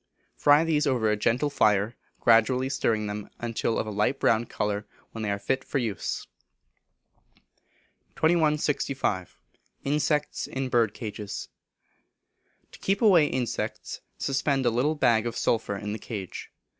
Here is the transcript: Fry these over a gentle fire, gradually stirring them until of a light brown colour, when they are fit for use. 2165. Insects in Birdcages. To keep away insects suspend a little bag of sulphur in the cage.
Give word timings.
Fry 0.35 0.63
these 0.63 0.87
over 0.87 1.11
a 1.11 1.15
gentle 1.15 1.51
fire, 1.51 1.95
gradually 2.19 2.69
stirring 2.69 3.05
them 3.05 3.29
until 3.37 3.77
of 3.77 3.85
a 3.85 3.91
light 3.91 4.19
brown 4.19 4.47
colour, 4.47 4.87
when 5.11 5.21
they 5.21 5.29
are 5.29 5.37
fit 5.37 5.63
for 5.63 5.77
use. 5.77 6.25
2165. 8.15 9.37
Insects 9.83 10.47
in 10.47 10.69
Birdcages. 10.69 11.49
To 12.71 12.79
keep 12.79 13.03
away 13.03 13.27
insects 13.27 14.01
suspend 14.17 14.65
a 14.65 14.71
little 14.71 14.95
bag 14.95 15.27
of 15.27 15.37
sulphur 15.37 15.75
in 15.77 15.93
the 15.93 15.99
cage. 15.99 16.49